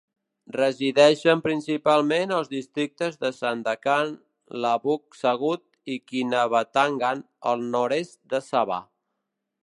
[0.53, 4.15] Resideixen principalment als districtes de Sandakan,
[4.63, 7.21] Labuk-Sugut i Kinabatangan,
[7.53, 8.81] al nord-est de Sabah.